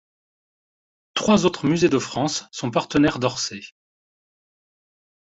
[1.13, 3.61] Trois autres musées de France sont partenaires d'Orsay.